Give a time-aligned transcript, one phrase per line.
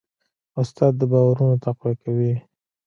[0.61, 2.33] استاد د باورونو تقویه کوي.